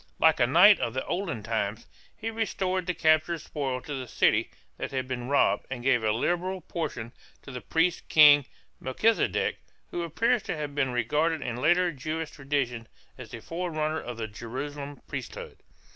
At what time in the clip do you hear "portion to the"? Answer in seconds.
6.61-7.61